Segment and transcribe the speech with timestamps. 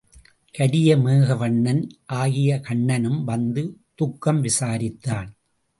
[0.55, 1.83] கரிய மேக வண்ணன்
[2.05, 3.63] ஆகிய கண்ணனும் வந்து
[3.95, 5.29] துக்கம் விசாரித்தான்.